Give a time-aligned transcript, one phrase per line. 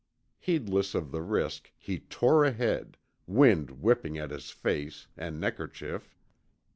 [0.39, 6.17] Heedless of the risk, he tore ahead, wind whipping at his face, and neckerchief.